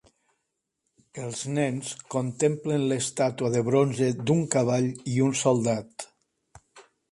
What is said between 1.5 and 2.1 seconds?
nens